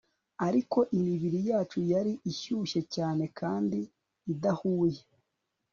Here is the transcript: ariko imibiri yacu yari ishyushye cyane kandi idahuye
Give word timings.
ariko 0.47 0.79
imibiri 0.97 1.39
yacu 1.49 1.79
yari 1.91 2.13
ishyushye 2.31 2.81
cyane 2.95 3.23
kandi 3.39 3.79
idahuye 4.33 5.01